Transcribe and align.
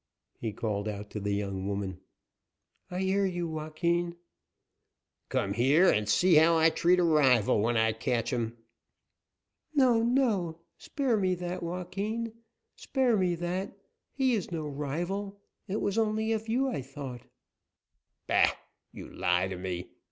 He 0.39 0.51
called 0.51 0.87
out 0.87 1.11
to 1.11 1.19
the 1.19 1.35
young 1.35 1.67
woman. 1.67 1.99
"I 2.89 3.01
hear 3.01 3.23
you, 3.23 3.47
Joaquin." 3.47 4.15
"Come 5.29 5.53
here 5.53 5.91
and 5.91 6.09
see 6.09 6.33
how 6.33 6.57
I 6.57 6.71
treat 6.71 6.97
a 6.97 7.03
rival 7.03 7.61
when 7.61 7.77
I 7.77 7.91
catch 7.93 8.33
him." 8.33 8.57
"No, 9.75 10.01
no! 10.01 10.61
Spare 10.79 11.17
me 11.17 11.35
that, 11.35 11.61
Joaquin, 11.61 12.33
spare 12.75 13.15
me 13.15 13.35
that! 13.35 13.77
He 14.11 14.33
is 14.33 14.49
no 14.51 14.65
rival; 14.67 15.39
it 15.67 15.79
was 15.81 15.99
only 15.99 16.31
of 16.31 16.49
you 16.49 16.67
I 16.67 16.81
thought!" 16.81 17.21
"Bah! 18.25 18.53
you 18.91 19.07
lie 19.07 19.47
to 19.49 19.55
me. 19.55 19.91